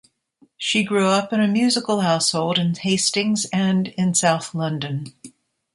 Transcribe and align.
She 0.57 0.83
grew 0.83 1.09
up 1.09 1.31
in 1.31 1.39
a 1.41 1.47
musical 1.47 2.01
household 2.01 2.57
in 2.57 2.73
Hastings 2.73 3.45
and 3.53 3.89
in 3.89 4.15
south 4.15 4.55
London. 4.55 5.13